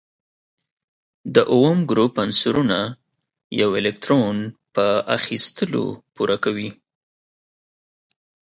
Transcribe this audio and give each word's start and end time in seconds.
د 1.35 1.37
اووم 1.53 1.79
ګروپ 1.91 2.13
عنصرونه 2.23 2.79
یو 3.61 3.69
الکترون 3.81 4.37
په 4.75 4.85
اخیستلو 5.17 5.83
پوره 6.13 6.37
کوي. 6.43 6.69